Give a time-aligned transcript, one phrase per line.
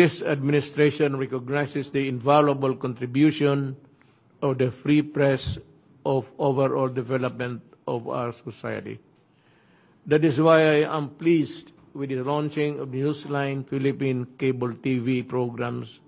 [0.00, 3.76] This administration recognizes the invaluable contribution
[4.40, 5.58] of the free press
[6.06, 8.98] of overall development of our society.
[10.06, 16.00] That is why I am pleased with the launching of Newsline Philippine cable TV programs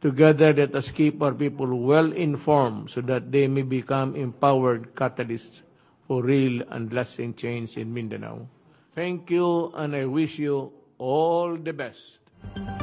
[0.00, 5.62] together let us keep our people well informed so that they may become empowered catalysts
[6.06, 8.46] for real and lasting change in Mindanao.
[8.94, 12.77] Thank you and I wish you all the best.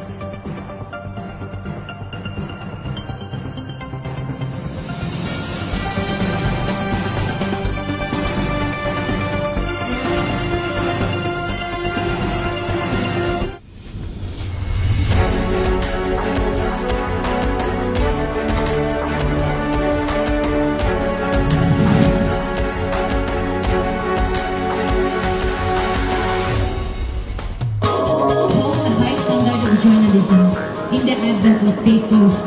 [31.75, 32.37] Of fake news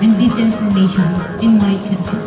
[0.00, 1.08] and disinformation
[1.42, 2.20] in my country.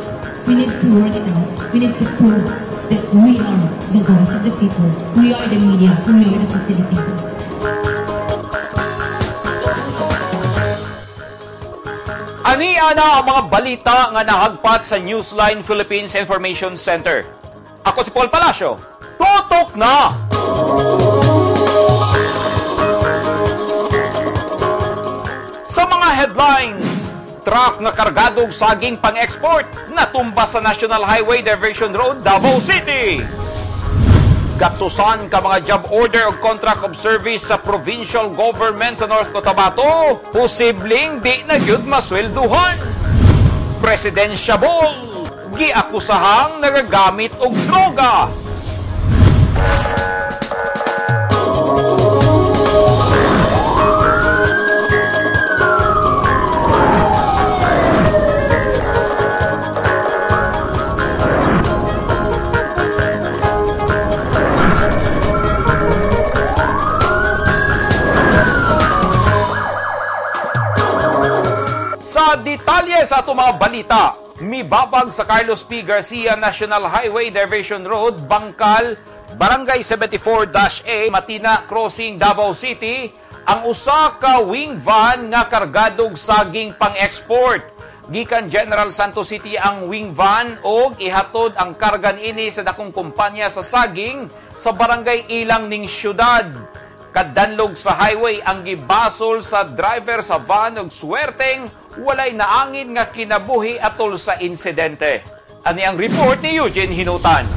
[0.45, 1.73] We need to work it out.
[1.73, 2.45] We need to prove
[2.89, 4.89] that we are the voice of the people.
[5.17, 5.97] We are the media.
[6.05, 7.21] We are the facilitators.
[12.43, 17.25] Ania na ang mga balita nga nahagpat sa Newsline Philippines Information Center.
[17.87, 18.77] Ako si Paul Palacio.
[19.17, 20.11] Tutok na!
[20.29, 21.02] Sa
[26.43, 26.91] headlines,
[27.47, 29.63] truck nga kargado og saging pang-export
[29.95, 33.23] natumba sa National Highway Diversion Road, Davao City.
[34.59, 40.19] Gatusan ka mga job order o contract of service sa provincial government sa North Cotabato,
[40.35, 42.75] posibleng di na gyud maswelduhan.
[43.79, 44.91] Presidentiable,
[45.55, 48.27] giakusahang nagagamit og droga.
[72.53, 75.81] Detalye sa ato mga balita, mibabag sa Carlos P.
[75.81, 78.93] Garcia National Highway Diversion Road, Bangkal,
[79.41, 83.09] Barangay 74-A, Matina Crossing, Davao City,
[83.49, 87.73] ang usa ka wing van nga kargadog saging pang-export.
[88.13, 93.49] Gikan General Santos City ang wing van o ihatod ang kargan ini sa dakong kumpanya
[93.49, 96.45] sa saging sa barangay Ilang ning syudad.
[97.17, 103.77] Kadanlog sa highway ang gibasol sa driver sa van og swerteng walay naangin nga kinabuhi
[103.77, 105.21] atol sa insidente.
[105.63, 107.47] Ani ang report ni Eugene Hinutan.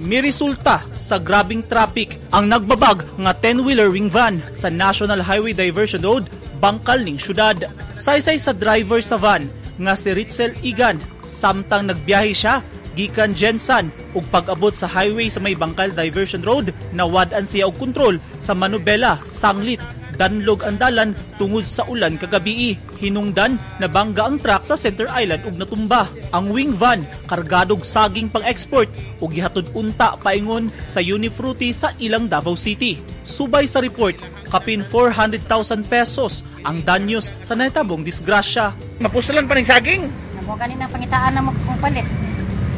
[0.00, 6.32] Miresulta sa grabing traffic ang nagbabag nga 10-wheeler wing van sa National Highway Diversion Road,
[6.56, 7.68] Bangkal ning syudad.
[7.92, 9.48] Saysay sa driver sa van
[9.80, 12.64] nga si Ritzel Igan samtang nagbiyahe siya
[12.96, 18.20] gikan Jensan ug pag-abot sa highway sa may Bangkal Diversion Road nawad-an siya og kontrol
[18.42, 19.80] sa Manubela, Sanglit,
[20.20, 22.76] danlog ang dalan tungod sa ulan kagabi.
[23.00, 26.12] Hinungdan na bangga ang truck sa Center Island ug natumba.
[26.36, 28.92] Ang wing van kargadog saging pang-export
[29.24, 33.00] ug gihatod unta paingon sa Unifruti sa Ilang Davao City.
[33.24, 34.20] Subay sa report,
[34.52, 38.76] kapin 400,000 pesos ang danyos sa nahitabong disgrasya.
[39.00, 40.04] Mapusalan pa ng saging.
[40.36, 42.04] Namo kanina pangitaan na mo kung palit.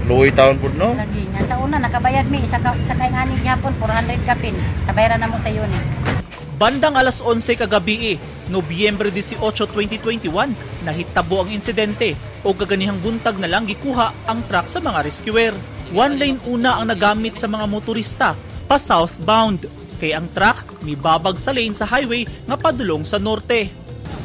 [0.06, 0.94] Luoy taon po, no?
[0.94, 4.54] Lagi nga sa una nakabayad mi isa ka isa kay ngani gyapon 400 kapin.
[4.86, 6.21] Tabayaran na mo sa yun eh.
[6.62, 9.34] Bandang alas 11 kagabi, Nobyembre 18,
[9.66, 12.14] 2021, nahitabo ang insidente
[12.46, 15.50] o kaganihang buntag na lang gikuha ang truck sa mga rescuer.
[15.90, 18.38] One lane una ang nagamit sa mga motorista
[18.70, 19.66] pa southbound.
[19.98, 23.66] Kay ang truck mibabag sa lane sa highway nga padulong sa norte.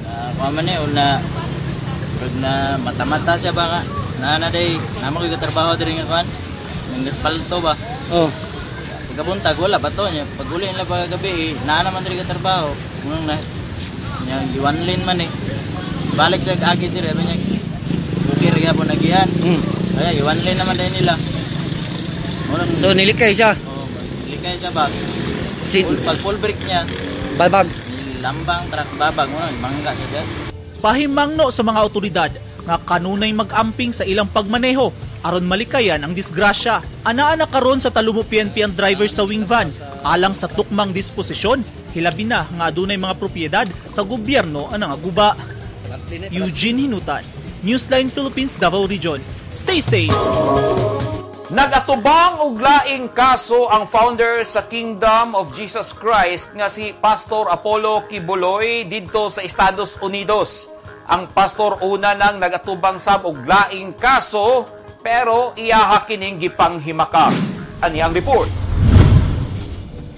[0.06, 1.18] Uh, kuha man eh, una,
[2.22, 3.82] pag na mata-mata siya ba nga,
[4.22, 6.28] na na day, naman ko yung trabaho din nga kuhan,
[6.94, 7.74] ng gaspalto ba.
[8.14, 8.30] Oh.
[9.18, 12.38] Pagkabuntag, wala ba to niya, pag uli nila pa gabi, eh, na naman din ka
[12.38, 12.70] trabaho,
[13.02, 13.34] unang na,
[14.30, 15.30] niya, lane man eh.
[16.14, 17.34] Balik sa agit din, ano niya,
[18.30, 19.26] bukir ka po nagiyan.
[19.42, 19.62] Mm.
[19.98, 21.18] Kaya, lane naman din nila.
[22.54, 23.58] Unang, So, nilikay siya.
[23.66, 23.90] oh,
[24.30, 24.86] likay siya ba?
[25.66, 26.86] Si Full, pag full break niya,
[27.42, 27.74] Balbag.
[28.22, 30.28] lambang, truck babag, unang, bangga siya dyan.
[30.78, 32.32] Pahimangno sa mga otoridad
[32.70, 34.94] nga kanunay mag-amping sa ilang pagmaneho
[35.26, 36.82] aron malikayan ang disgrasya.
[37.06, 39.70] Anaa karon sa talumo PNP ang driver sa wing van
[40.06, 41.66] alang sa tukmang disposisyon
[41.98, 45.30] hilabi na nga adunay mga propiedad sa gobyerno ang nga guba.
[46.30, 47.26] Eugene Hinutan,
[47.66, 49.18] Newsline Philippines Davao Region.
[49.50, 50.14] Stay safe.
[51.48, 58.12] Nagatubang og laing kaso ang founder sa Kingdom of Jesus Christ nga si Pastor Apollo
[58.12, 60.68] Kibuloy didto sa Estados Unidos.
[61.08, 64.68] Ang pastor una nang nagatubang sab og laing kaso
[65.08, 67.32] pero iyaha kining gipanghimaka.
[67.80, 68.52] Ani ang report.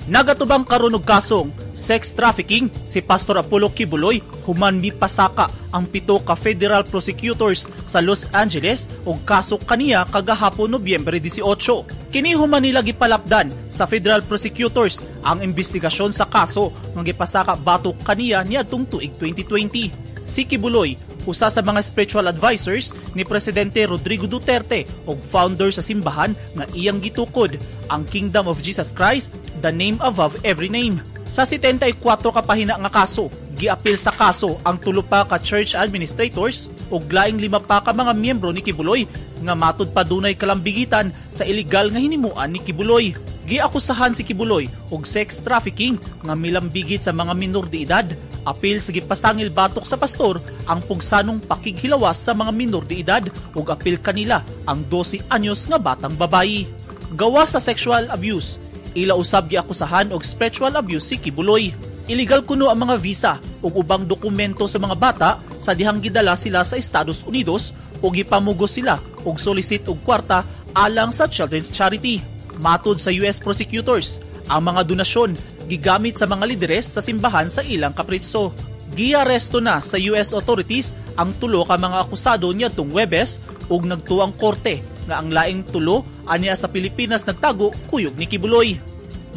[0.09, 4.17] Nagatubang karon og kasong sex trafficking si Pastor Apollo Kibuloy
[4.49, 10.73] human mi pasaka ang pito ka federal prosecutors sa Los Angeles og kaso kaniya kagahapon
[10.73, 12.09] Nobyembre 18.
[12.09, 18.41] Kini human nila gipalapdan sa federal prosecutors ang investigasyon sa kaso nga gipasaka batok kaniya
[18.41, 20.25] niadtong tuig 2020.
[20.25, 20.97] Si Kibuloy
[21.29, 26.97] usa sa mga spiritual advisors ni Presidente Rodrigo Duterte ug founder sa simbahan nga iyang
[26.97, 27.61] gitukod
[27.93, 30.97] ang Kingdom of Jesus Christ, the name above every name.
[31.29, 31.93] Sa 74
[32.33, 37.37] ka pahina nga kaso, giapil sa kaso ang tulo pa ka church administrators ug laing
[37.37, 39.05] lima pa ka mga miyembro ni Kibuloy
[39.45, 43.13] nga matud pa dunay kalambigitan sa illegal nga hinimuan ni Kibuloy.
[43.49, 48.05] Giakusahan si Kibuloy og sex trafficking nga milambigit sa mga minor de edad.
[48.45, 50.37] Apil sa gipasangil batok sa pastor
[50.69, 53.25] ang pugsanong pakighilawas sa mga minor de edad
[53.57, 56.69] ug apil kanila ang 12 anyos nga batang babayi.
[57.17, 58.61] Gawa sa sexual abuse,
[58.93, 61.73] ila usab giakusahan og spiritual abuse si Kibuloy.
[62.05, 63.33] Illegal kuno ang mga visa
[63.65, 68.77] ug ubang dokumento sa mga bata sa dihang gidala sila sa Estados Unidos ug gipamugos
[68.77, 70.45] sila og solicit og kwarta
[70.77, 72.38] alang sa Children's Charity.
[72.59, 74.19] Matod sa US prosecutors,
[74.51, 75.33] ang mga donasyon
[75.71, 78.51] gigamit sa mga lideres sa simbahan sa ilang kapritso.
[78.91, 83.37] Giaresto na sa US authorities ang tulo ka mga akusado niadtong Webes
[83.69, 88.75] ug nagtuang korte nga ang laing tulo aniya sa Pilipinas nagtago kuyog ni Kibuloy.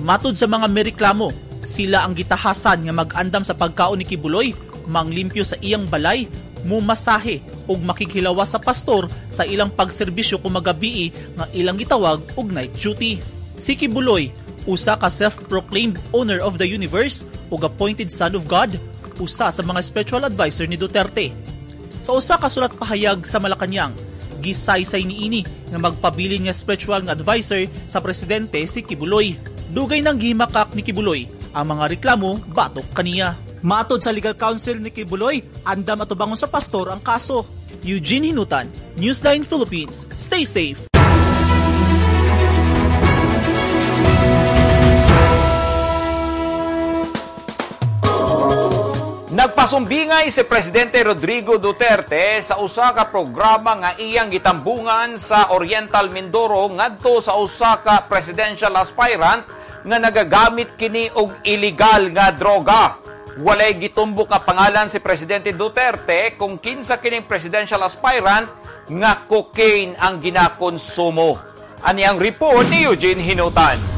[0.00, 1.30] Matod sa mga mereklamo,
[1.62, 4.56] sila ang gitahasan nga mag-andam sa pagkaon ni Kibuloy,
[4.88, 6.26] manglimpyo sa iyang balay,
[6.62, 12.72] mumasahe ug makikhilawas sa pastor sa ilang pagserbisyo kung magabii nga ilang gitawag og night
[12.78, 13.18] duty.
[13.58, 14.30] Si Kibuloy,
[14.66, 18.78] usa ka self-proclaimed owner of the universe ug appointed son of God,
[19.18, 21.30] usa sa mga spiritual advisor ni Duterte.
[22.02, 23.94] Sa usa ka sulat pahayag sa Malacañang,
[24.42, 29.38] gisaysay ni ini nga magpabilin nga spiritual nga advisor sa presidente si Kibuloy.
[29.70, 33.51] Dugay nang gihimakak ni Kibuloy ang mga reklamo batok kaniya.
[33.62, 37.46] Matod sa legal counsel ni Kibuloy, andam atubangon sa pastor ang kaso.
[37.86, 38.66] Eugene Hinutan,
[38.98, 40.02] Newsline Philippines.
[40.18, 40.90] Stay safe.
[49.30, 56.66] Nagpasumbingay si Presidente Rodrigo Duterte sa usa ka programa nga iyang gitambungan sa Oriental Mindoro
[56.66, 59.46] ngadto sa usa ka presidential aspirant
[59.86, 63.01] nga nagagamit kini og illegal nga droga.
[63.40, 68.44] Walay gitumbok nga pangalan si Presidente Duterte kung kinsa kining presidential aspirant
[68.92, 71.40] nga cocaine ang ginakonsumo.
[71.80, 73.91] Ani ang report ni Eugene Hinutan.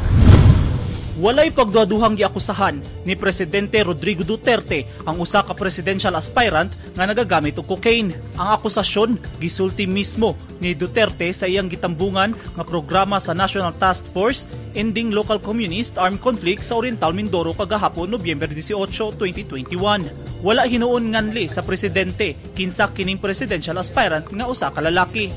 [1.15, 7.71] Walay pagduduhang giakusahan ni Presidente Rodrigo Duterte ang usa ka presidential aspirant nga nagagamit og
[7.71, 8.11] cocaine.
[8.35, 14.51] Ang akusasyon gisulti mismo ni Duterte sa iyang gitambungan nga programa sa National Task Force
[14.75, 20.43] Ending Local Communist Armed Conflict sa Oriental Mindoro kagahapon Nobyembre 18, 2021.
[20.43, 25.31] Wala hinuon nganli sa presidente kinsa kining presidential aspirant nga usa ka lalaki.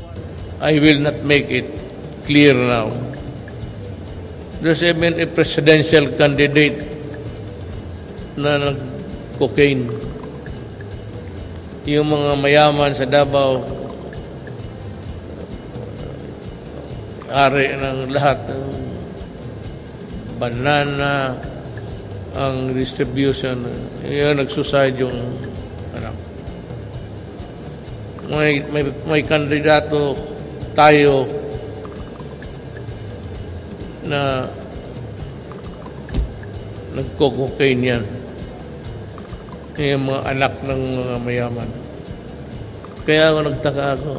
[0.57, 1.69] I will not make it
[2.25, 2.89] clear now.
[4.58, 6.82] There's even a presidential candidate
[8.34, 9.86] na nag-cocaine.
[11.86, 13.62] Yung mga mayaman sa Davao,
[17.30, 18.66] ari ng lahat ng
[20.42, 21.38] banana,
[22.34, 23.62] ang distribution,
[24.06, 25.18] yun nagsuside yung
[25.94, 26.18] anak.
[28.30, 30.18] May, may, may kandidato
[30.74, 31.26] tayo
[34.08, 34.48] na
[36.98, 38.04] nagko-cocaine yan.
[39.78, 41.70] Yung mga anak ng mga mayaman.
[43.06, 44.14] Kaya ako nagtaka ako,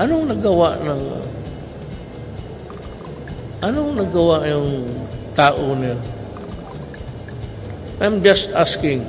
[0.00, 1.02] anong nagawa ng
[3.62, 4.88] anong nagawa yung
[5.36, 5.94] tao niya?
[8.00, 9.04] I'm just asking.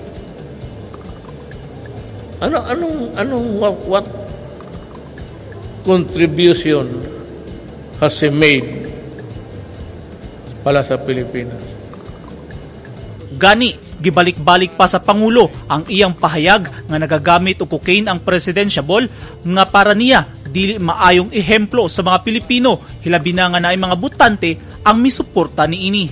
[2.43, 4.07] Ano anong anong what, what
[5.87, 6.99] contribution
[8.03, 8.86] has he made
[10.67, 11.63] pala sa Pilipinas.
[13.39, 19.07] Gani, gibalik-balik pa sa Pangulo ang iyang pahayag nga nagagamit og cocaine ang presidentiable
[19.47, 24.59] nga para niya dili maayong ehemplo sa mga Pilipino hilabi na nga naay mga butante
[24.83, 26.05] ang misuporta ni ini.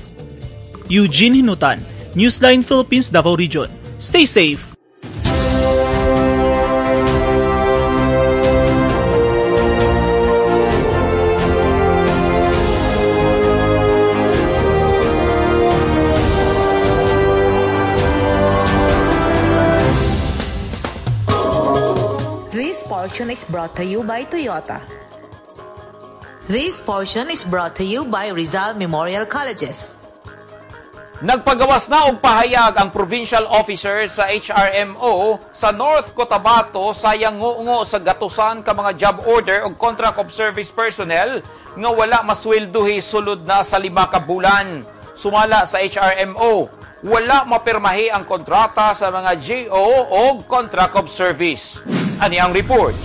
[0.88, 1.84] Eugene Hinutan,
[2.16, 3.68] Newsline Philippines Davao Region.
[4.00, 4.75] Stay safe.
[23.16, 24.84] Portion is brought to you by Toyota.
[26.52, 29.96] This portion is brought to you by Rizal Memorial Colleges.
[31.24, 38.04] Nagpagawas na og pahayag ang provincial officers sa HRMO sa North Cotabato sayang ngungo sa
[38.04, 41.40] gatusan ka mga job order o contract of service personnel
[41.72, 44.84] nga wala masweldohi sulod na sa lima ka bulan.
[45.16, 46.68] Sumala sa HRMO,
[47.08, 51.80] wala mapirmahi ang kontrata sa mga GO o contract of service.
[52.16, 52.96] Ani ang report?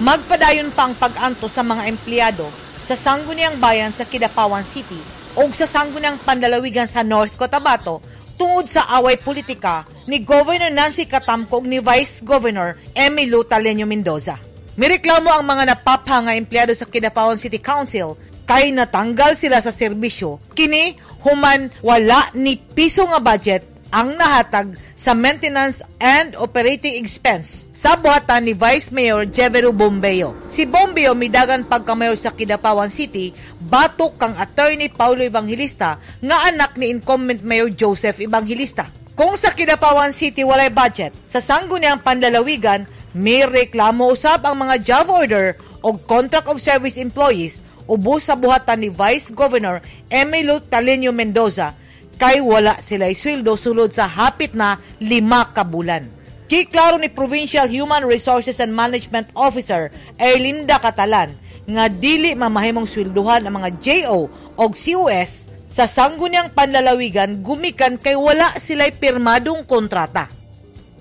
[0.00, 2.48] Magpadayon pa ang pag-anto sa mga empleyado
[2.88, 4.96] sa Sangguniang Bayan sa Kidapawan City
[5.36, 8.00] o sa Sangguniang Pandalawigan sa North Cotabato
[8.40, 14.40] tungod sa away politika ni Governor Nancy Catamco ug ni Vice Governor Emilio Taleño Mendoza.
[14.80, 18.16] Mireklamo ang mga napapanga empleyado sa Kidapawan City Council
[18.48, 20.40] kay natanggal sila sa serbisyo.
[20.56, 27.92] Kini human wala ni piso nga budget ang nahatag sa maintenance and operating expense sa
[27.92, 30.32] buhatan ni Vice Mayor Jevero Bombeo.
[30.48, 36.88] Si Bombeo midagan pagkamayor sa Kidapawan City, batok kang attorney Paulo Evangelista nga anak ni
[36.88, 38.88] incumbent Mayor Joseph Evangelista.
[39.12, 45.12] Kung sa Kidapawan City walay budget, sa sangguniang panlalawigan, may reklamo usab ang mga job
[45.12, 45.52] order
[45.84, 51.76] o contract of service employees ubos sa buhatan ni Vice Governor Emilio Taleño Mendoza
[52.20, 56.08] kay wala sila sweldo sulod sa hapit na lima ka bulan.
[56.52, 59.88] Kiklaro ni Provincial Human Resources and Management Officer
[60.20, 61.32] Erlinda Catalan
[61.64, 64.28] nga dili mamahimong swelduhan ang mga JO
[64.58, 70.28] o COS sa sangguniang panlalawigan gumikan kay wala sila'y pirmadong kontrata.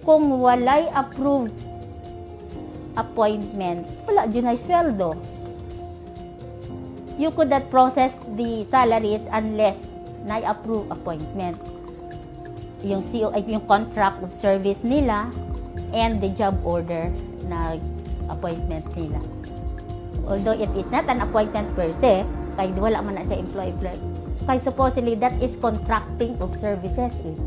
[0.07, 1.51] Kung walay approved
[2.95, 5.19] appointment, wala dyan ay sweldo.
[7.19, 9.90] You could not process the salaries unless
[10.25, 11.57] na-approve appointment.
[12.81, 15.29] Yung CO yung contract of service nila
[15.93, 17.13] and the job order
[17.45, 17.77] na
[18.29, 19.21] appointment nila.
[20.25, 22.25] Although it is not an appointment per se,
[22.57, 23.75] kay wala man na siya employee
[24.45, 27.37] kay supposedly that is contracting of services eh.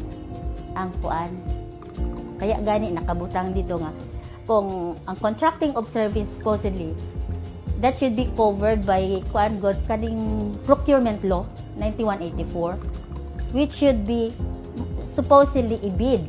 [0.79, 1.31] Ang kuan.
[2.39, 3.91] Kaya gani nakabutang dito nga
[4.45, 6.93] kung ang contracting of service supposedly
[7.81, 12.79] that should be covered by kuan god kaning procurement law 9184
[13.55, 14.31] which should be
[15.15, 16.27] supposedly ibid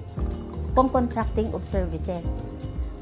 [0.73, 2.21] kung contracting of services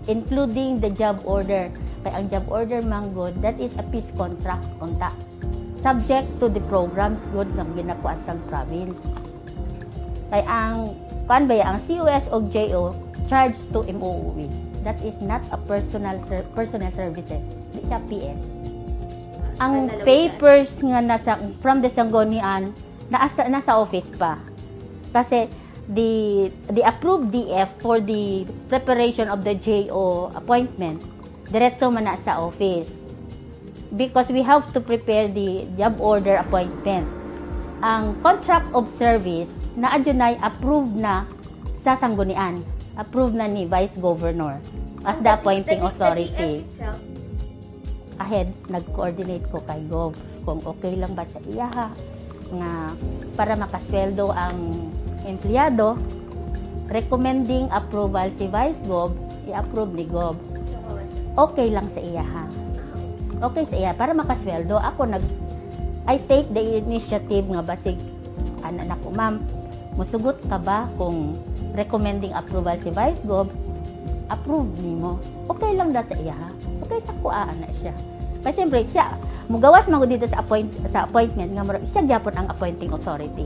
[0.07, 1.71] including the job order
[2.03, 5.11] kay ang job order man god that is a peace contract unta
[5.83, 8.95] subject to the programs good nga ginakuan sa province.
[10.31, 10.95] Kay ang
[11.27, 12.95] kuan ba ang COS o JO
[13.27, 14.47] charged to MOOE
[14.87, 17.43] that is not a personal ser- personal services.
[17.75, 18.62] Di siya PS
[19.61, 22.73] ang papers nga nasa from the Sanggunian
[23.11, 24.39] nasa nasa office pa.
[25.13, 25.45] Kasi
[25.91, 31.03] the the approved DF for the preparation of the JO appointment
[31.53, 32.89] diretso man na sa office.
[33.93, 37.05] Because we have to prepare the job order appointment.
[37.85, 41.29] Ang contract of service na adunay approved na
[41.85, 42.65] sa Sanggunian.
[42.97, 44.57] Approved na ni Vice Governor
[45.05, 46.65] as the appointing authority
[48.21, 51.87] ahead nag-coordinate ko kay Gov kung okay lang ba sa iya ha
[52.53, 52.93] nga
[53.33, 54.91] para makasweldo ang
[55.25, 55.97] empleyado
[56.91, 59.15] recommending approval si Vice Gov
[59.49, 60.39] i-approve ni Gov.
[61.33, 62.45] Okay lang sa iya ha?
[63.41, 65.23] Okay sa iya para makasweldo ako nag
[66.03, 67.97] I take the initiative nga basig
[68.63, 69.39] anak na ko ma'am
[69.95, 71.35] musugot ka ba kung
[71.73, 73.49] recommending approval si Vice Gov?
[74.29, 75.17] Approve nimo
[75.49, 76.37] okay lang da sa iya
[76.81, 77.93] okay sa kuaan na siya.
[78.43, 79.13] Kasi siyempre siya
[79.51, 83.45] mugawas man dito sa appoint sa appointment nga mura siya gyapon ang appointing authority.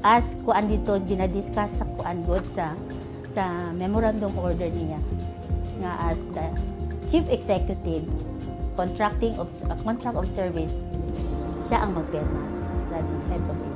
[0.00, 2.72] As kuan dito dinadiscuss sa kuan god sa
[3.36, 5.00] sa memorandum order niya.
[5.80, 6.46] Nga as the
[7.12, 8.04] chief executive
[8.78, 10.72] contracting of uh, contract of service
[11.68, 12.42] siya ang magpirma
[12.90, 12.98] sa
[13.30, 13.69] head of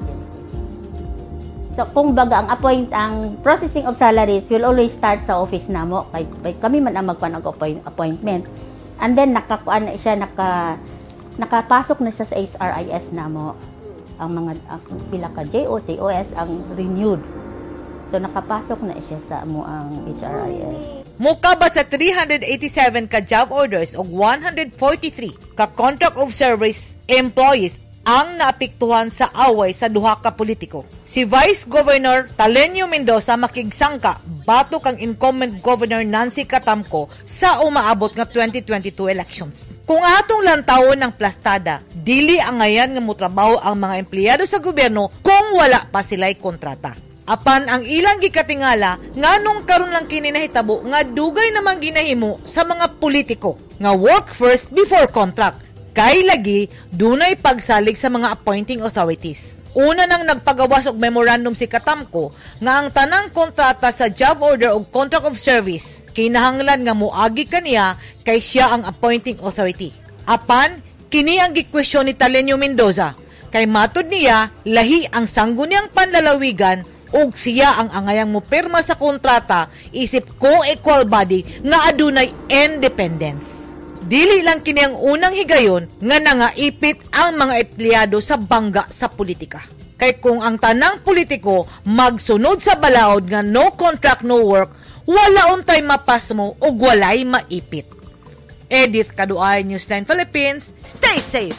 [1.74, 6.06] So, kung baga ang appoint ang processing of salaries will always start sa office namo
[6.14, 8.46] kay, kay kami man ang magkuan og appoint, appointment.
[9.02, 10.78] And then nakakuan na siya naka
[11.34, 13.58] nakapasok na siya sa HRIS namo
[14.22, 17.18] ang mga ang pila ka JO, COS ang renewed.
[18.14, 21.02] So nakapasok na siya sa amo ang HRIS.
[21.18, 29.08] Mukabat sa 387 ka job orders o 143 ka contract of service employees ang naapektuhan
[29.08, 30.84] sa away sa duha ka politiko.
[31.08, 38.28] Si Vice Governor Talenio Mendoza makigsangka bato kang incumbent Governor Nancy Catamco sa umaabot nga
[38.28, 39.80] 2022 elections.
[39.88, 45.08] Kung atong lantawon ng plastada, dili ang ngayan nga mutrabaho ang mga empleyado sa gobyerno
[45.24, 46.92] kung wala pa sila'y kontrata.
[47.24, 53.00] Apan ang ilang gikatingala nganong karon lang kini nahitabo nga dugay namang ginahimo sa mga
[53.00, 59.54] politiko nga work first before contract kay lagi dunay pagsalig sa mga appointing authorities.
[59.74, 62.30] Una nang nagpagawas og memorandum si Katamko
[62.62, 67.98] nga ang tanang kontrata sa job order o contract of service kinahanglan nga moagi kaniya
[68.22, 69.90] kay siya ang appointing authority.
[70.30, 70.78] Apan
[71.10, 73.18] kini ang gikwestiyon ni Talenio Mendoza
[73.50, 79.70] kay matod niya lahi ang sangguniang panlalawigan ug siya ang angayang mo pirma sa kontrata
[79.94, 83.63] isip co-equal body nga adunay independence.
[84.04, 89.64] Dili lang kini ang unang higayon nga nangaipit ang mga empleyado sa bangga sa politika.
[89.96, 94.76] Kay kung ang tanang politiko magsunod sa balaod nga no contract no work,
[95.08, 97.88] wala untay mapas mo ug walay maipit.
[98.68, 101.56] Edith Kaduay, Newsline Philippines, stay safe!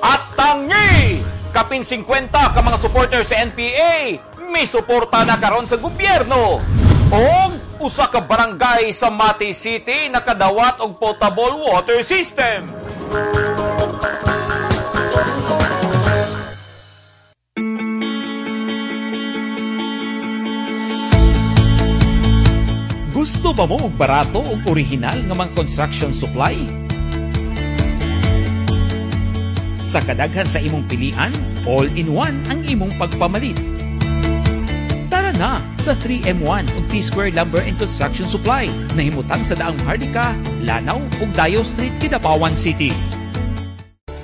[0.00, 1.20] At tangi!
[1.52, 4.16] Kapin 50 ka mga supporter sa NPA,
[4.48, 6.64] may suporta na karon sa gobyerno.
[7.12, 7.20] O
[7.78, 12.66] usa ka barangay sa Mati City nakadawat og potable water system.
[23.14, 26.54] Gusto ba mo og barato ug original nga mga construction supply?
[29.88, 31.32] Sa kadaghan sa imong pilian,
[31.64, 33.77] all-in-one ang imong pagpamalit.
[35.38, 38.66] Na sa 3M1 ug T-Square Lumber and Construction Supply
[38.98, 40.34] na himutang sa daang Hardika,
[40.66, 42.90] Lanao ug Dayo Street, Kidapawan City.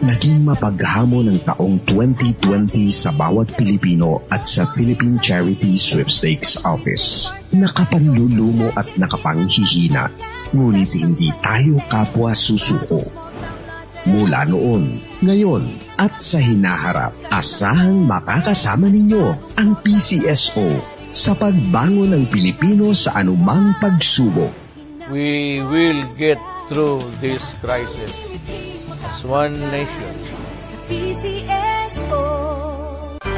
[0.03, 7.31] Naging mapaghamon ng taong 2020 sa bawat Pilipino at sa Philippine Charity Sweepstakes Office.
[7.55, 10.11] Nakapanlulumo at nakapanghihina,
[10.51, 13.01] ngunit hindi tayo kapwa susuko.
[14.05, 15.63] Mula noon, ngayon,
[15.97, 24.51] at sa hinaharap, asahang makakasama ninyo ang PCSO sa pagbangon ng Pilipino sa anumang pagsubok.
[25.15, 28.11] We will get through this crisis
[29.07, 30.15] as one nation.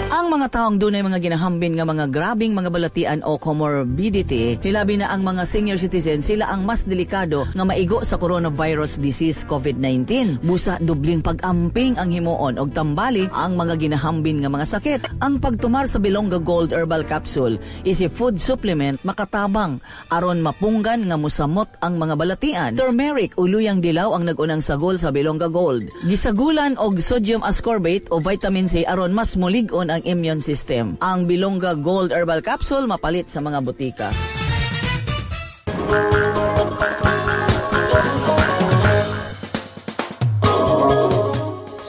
[0.07, 5.11] Ang mga taong dunay mga ginahambin nga mga grabing mga balatian o comorbidity, hilabi na
[5.11, 10.38] ang mga senior citizen sila ang mas delikado nga maigo sa coronavirus disease COVID-19.
[10.47, 15.01] Busa dubling pag-amping ang himuon og tambali ang mga ginahambin nga mga sakit.
[15.27, 19.83] Ang pagtumar sa Bilonga Gold Herbal Capsule is a food supplement makatabang
[20.14, 22.71] aron mapunggan nga musamot ang mga balatian.
[22.79, 25.90] Turmeric uluyang dilaw ang nagunang sagol sa Bilonga Gold.
[26.07, 31.00] Gisagulan og sodium ascorbate o vitamin C aron mas mulig-on ang immune system.
[31.00, 34.12] Ang Bilonga Gold Herbal Capsule mapalit sa mga butika.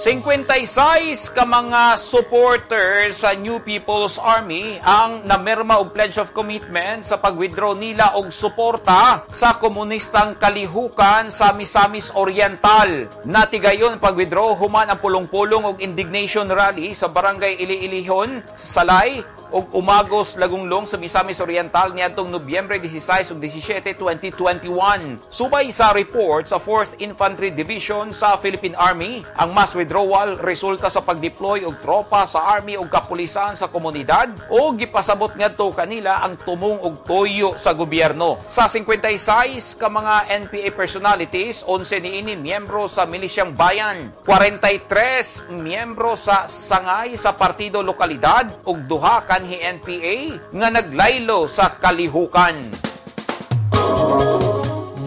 [0.07, 7.19] Cinquenta-seis ka mga supporters sa New People's Army ang namirma og pledge of commitment sa
[7.19, 13.11] pag-withdraw nila og suporta sa komunistang kalihukan sa Misamis Oriental.
[13.27, 19.19] Natigayon pag-withdraw human ang pulong-pulong og indignation rally sa barangay Ili-Ilihon sa Salay
[19.51, 25.31] ug umagos lagunglong sa Misamis Oriental niadtong Nobyembre 16 ug 17, 2021.
[25.31, 30.99] Subay sa report sa 4th Infantry Division sa Philippine Army, ang mass withdrawal resulta sa
[30.99, 36.83] pagdeploy og tropa sa army ug kapulisan sa komunidad o gipasabot ngadto kanila ang tumong
[36.83, 38.43] og toyo sa gobyerno.
[38.51, 46.51] Sa 56 ka mga NPA personalities, 11 niini miyembro sa Milisyang Bayan, 43 miyembro sa
[46.51, 50.17] sangay sa partido lokalidad ug duha ka kanhi NPA
[50.49, 52.57] nga naglaylo sa kalihukan.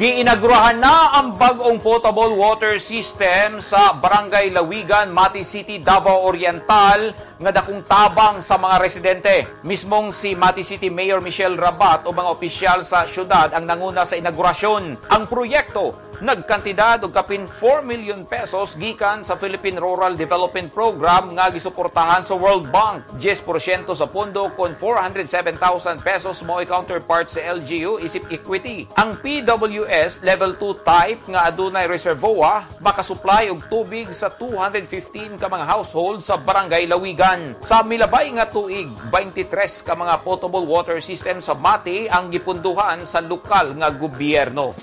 [0.00, 7.52] Giinagurahan na ang bagong potable water system sa Barangay Lawigan, Mati City, Davao Oriental nga
[7.52, 9.60] dakong tabang sa mga residente.
[9.60, 14.16] Mismong si Mati City Mayor Michelle Rabat o mga opisyal sa syudad ang nanguna sa
[14.16, 15.04] inaugurasyon.
[15.04, 21.48] Ang proyekto nagkantidad og kapin 4 million pesos gikan sa Philippine Rural Development Program nga
[21.48, 23.16] gisuportahan sa World Bank.
[23.16, 25.56] 10% sa pondo kon 407,000
[26.04, 28.84] pesos mo counterpart sa LGU isip equity.
[29.00, 29.16] Ang
[29.90, 36.22] PWS Level 2 type nga adunay reservoir makasupply og tubig sa 215 ka mga household
[36.22, 37.58] sa Barangay Lawigan.
[37.58, 43.18] Sa milabay nga tuig, 23 ka mga potable water system sa Mati ang gipunduhan sa
[43.18, 44.78] lokal nga gobyerno.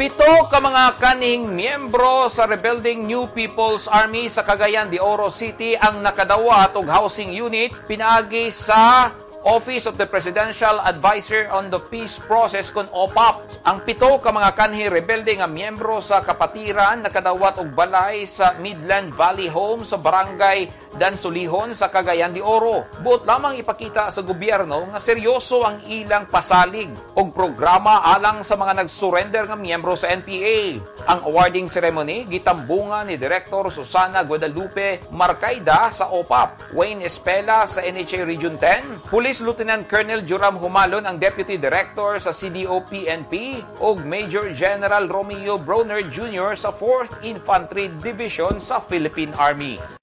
[0.00, 5.76] Pito ka mga kaning miyembro sa rebuilding New People's Army sa Cagayan de Oro City
[5.76, 12.20] ang nakadawat og housing unit pinaagi sa Office of the Presidential Advisor on the Peace
[12.20, 13.64] Process kon OPAP.
[13.64, 19.16] Ang pito ka mga kanhi rebelde nga miyembro sa kapatiran nakadawat og balay sa Midland
[19.16, 22.88] Valley Home sa barangay dan sulihon sa Cagayan de Oro.
[23.04, 28.82] Buot lamang ipakita sa gobyerno nga seryoso ang ilang pasalig og programa alang sa mga
[28.82, 30.80] nag-surrender nga miyembro sa NPA.
[31.06, 38.26] Ang awarding ceremony gitambungan ni Director Susana Guadalupe Marcaida sa OPAP, Wayne Espela sa NHA
[38.26, 45.06] Region 10, Police Lieutenant Colonel Joram Humalon ang Deputy Director sa CDO-PNP ug Major General
[45.06, 46.54] Romeo Broner Jr.
[46.54, 50.00] sa 4th Infantry Division sa Philippine Army.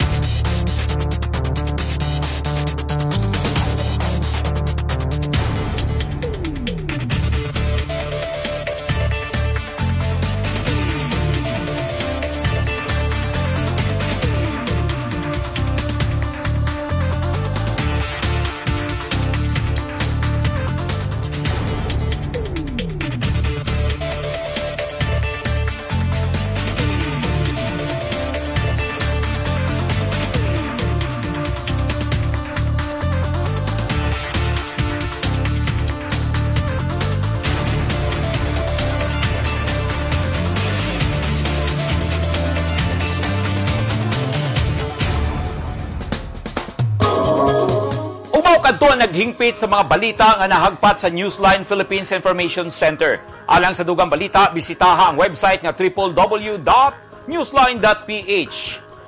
[48.77, 53.17] Ang naghingpit sa mga balita nga nahagpat sa Newsline Philippines Information Center.
[53.49, 58.57] Alang sa dugang balita, bisitaha ang website nga www.newsline.ph.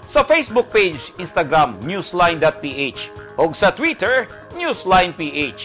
[0.09, 3.01] Sa Facebook page, Instagram, newsline.ph.
[3.37, 4.25] O sa Twitter,
[4.57, 5.61] newsline.ph.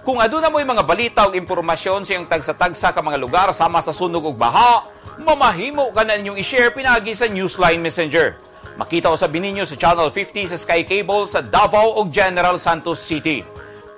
[0.00, 3.92] Kung aduna mo'y mga balita o impormasyon sa iyong tagsa-tagsa ka mga lugar sama sa
[3.92, 4.88] sunog ug baha,
[5.20, 8.51] mamahimo ka na ninyong i-share pinagi sa Newsline Messenger.
[8.80, 13.04] Makita o sabi ninyo sa Channel 50 sa Sky Cable sa Davao ug General Santos
[13.04, 13.44] City.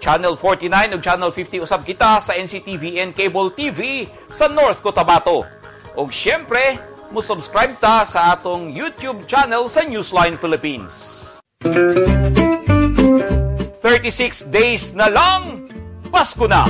[0.02, 5.46] Channel 49 ug Channel 50 usab kita sa NCTVN Cable TV sa North Cotabato.
[5.94, 6.74] Ug syempre,
[7.14, 11.22] mo-subscribe ta sa atong YouTube channel sa Newsline Philippines.
[11.62, 15.70] 36 days na lang,
[16.10, 16.66] Pasko na!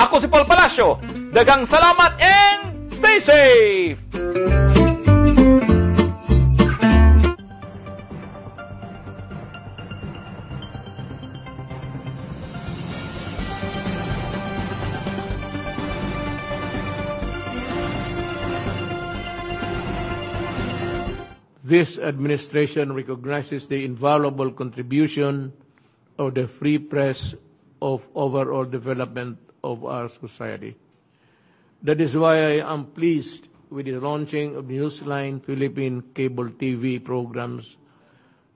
[0.00, 0.96] Ako si Paul Palacio.
[1.28, 4.00] Dagang salamat and stay safe!
[21.68, 25.52] This administration recognizes the invaluable contribution
[26.18, 27.34] of the free press
[27.82, 30.78] of overall development of our society.
[31.82, 37.76] That is why I am pleased with the launching of Newsline Philippine cable TV programs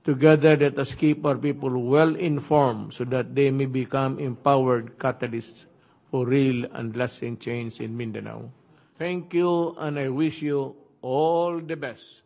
[0.03, 5.65] together that us keep our people well informed so that they may become empowered catalysts
[6.09, 8.49] for real and lasting change in Mindanao.
[8.97, 12.23] Thank you and I wish you all the best.